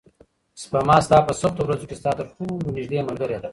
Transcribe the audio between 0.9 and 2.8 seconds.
ستا په سختو ورځو کې ستا تر ټولو